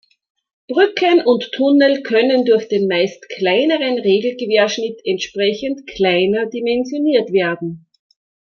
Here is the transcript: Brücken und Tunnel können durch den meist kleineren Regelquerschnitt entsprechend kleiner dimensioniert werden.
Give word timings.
Brücken 0.67 1.21
und 1.23 1.51
Tunnel 1.51 2.01
können 2.01 2.43
durch 2.45 2.67
den 2.67 2.87
meist 2.87 3.29
kleineren 3.29 3.99
Regelquerschnitt 3.99 4.99
entsprechend 5.05 5.85
kleiner 5.85 6.47
dimensioniert 6.47 7.31
werden. 7.31 7.85